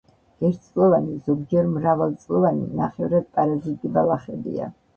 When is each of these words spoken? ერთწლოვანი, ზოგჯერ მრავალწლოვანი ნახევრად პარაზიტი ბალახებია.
ერთწლოვანი, 0.47 1.17
ზოგჯერ 1.27 1.69
მრავალწლოვანი 1.75 2.65
ნახევრად 2.81 3.31
პარაზიტი 3.39 3.95
ბალახებია. 4.01 4.75